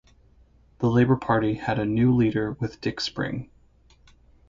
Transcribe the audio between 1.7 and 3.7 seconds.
a new leader with Dick Spring.